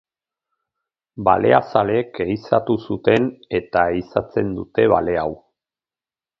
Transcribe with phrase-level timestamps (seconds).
[1.27, 3.29] Baleazaleek ehizatu zuten
[3.61, 5.31] eta ehizatzen dute bale hau.